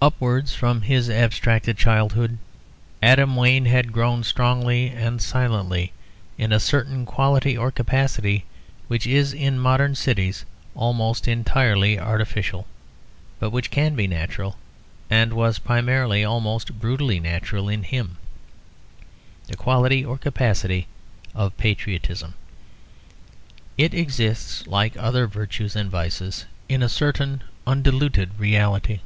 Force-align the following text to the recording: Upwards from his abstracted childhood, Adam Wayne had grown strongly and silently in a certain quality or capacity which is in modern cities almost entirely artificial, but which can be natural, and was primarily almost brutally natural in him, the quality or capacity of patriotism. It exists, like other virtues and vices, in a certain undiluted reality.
Upwards 0.00 0.52
from 0.56 0.80
his 0.80 1.08
abstracted 1.08 1.78
childhood, 1.78 2.38
Adam 3.00 3.36
Wayne 3.36 3.66
had 3.66 3.92
grown 3.92 4.24
strongly 4.24 4.88
and 4.88 5.22
silently 5.22 5.92
in 6.36 6.50
a 6.50 6.58
certain 6.58 7.06
quality 7.06 7.56
or 7.56 7.70
capacity 7.70 8.44
which 8.88 9.06
is 9.06 9.32
in 9.32 9.60
modern 9.60 9.94
cities 9.94 10.44
almost 10.74 11.28
entirely 11.28 11.96
artificial, 11.96 12.66
but 13.38 13.50
which 13.50 13.70
can 13.70 13.94
be 13.94 14.08
natural, 14.08 14.56
and 15.08 15.32
was 15.32 15.60
primarily 15.60 16.24
almost 16.24 16.80
brutally 16.80 17.20
natural 17.20 17.68
in 17.68 17.84
him, 17.84 18.16
the 19.46 19.54
quality 19.56 20.04
or 20.04 20.18
capacity 20.18 20.88
of 21.36 21.56
patriotism. 21.56 22.34
It 23.78 23.94
exists, 23.94 24.66
like 24.66 24.96
other 24.96 25.28
virtues 25.28 25.76
and 25.76 25.88
vices, 25.88 26.46
in 26.68 26.82
a 26.82 26.88
certain 26.88 27.42
undiluted 27.64 28.40
reality. 28.40 28.98